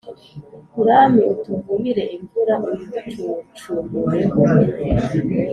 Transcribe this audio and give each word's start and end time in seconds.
Mwami 0.79 1.19
utuvubire 1.33 2.03
imvura 2.15 2.53
uyiducuncumureho 2.67 4.39